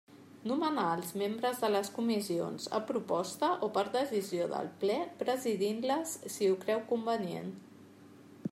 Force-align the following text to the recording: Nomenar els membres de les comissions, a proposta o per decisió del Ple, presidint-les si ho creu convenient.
Nomenar 0.51 0.85
els 0.99 1.11
membres 1.21 1.59
de 1.63 1.69
les 1.73 1.91
comissions, 1.97 2.65
a 2.79 2.79
proposta 2.91 3.51
o 3.67 3.71
per 3.75 3.85
decisió 3.99 4.49
del 4.57 4.73
Ple, 4.85 4.97
presidint-les 5.23 6.19
si 6.37 6.53
ho 6.55 6.61
creu 6.65 6.83
convenient. 6.95 7.55